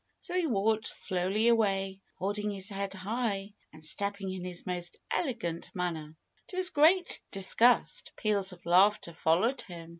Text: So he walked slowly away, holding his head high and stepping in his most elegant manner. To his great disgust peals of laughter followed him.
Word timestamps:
So 0.19 0.33
he 0.33 0.47
walked 0.47 0.87
slowly 0.87 1.47
away, 1.47 1.99
holding 2.17 2.49
his 2.49 2.69
head 2.71 2.91
high 2.95 3.53
and 3.71 3.85
stepping 3.85 4.33
in 4.33 4.43
his 4.43 4.65
most 4.65 4.97
elegant 5.11 5.69
manner. 5.75 6.15
To 6.47 6.55
his 6.55 6.71
great 6.71 7.21
disgust 7.29 8.11
peals 8.15 8.51
of 8.51 8.65
laughter 8.65 9.13
followed 9.13 9.61
him. 9.61 9.89